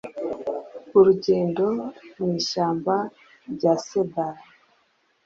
Urugendo 0.97 1.65
mu 2.17 2.25
ishyamba 2.39 2.95
rya 3.53 3.73
Cedar 3.85 4.35